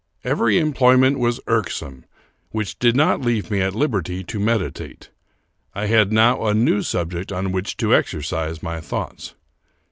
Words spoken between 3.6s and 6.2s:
at liberty to m^editate. I had